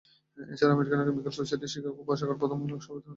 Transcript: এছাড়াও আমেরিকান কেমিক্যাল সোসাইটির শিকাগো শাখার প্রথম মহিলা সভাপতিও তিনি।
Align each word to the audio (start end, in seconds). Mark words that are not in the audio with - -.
এছাড়াও 0.37 0.73
আমেরিকান 0.75 0.99
কেমিক্যাল 1.07 1.33
সোসাইটির 1.37 1.71
শিকাগো 1.73 2.13
শাখার 2.19 2.37
প্রথম 2.41 2.57
মহিলা 2.59 2.77
সভাপতিও 2.77 2.97
তিনি। 2.97 3.09